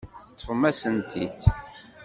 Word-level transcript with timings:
Teṭṭfem-asen-t-id. 0.27 1.39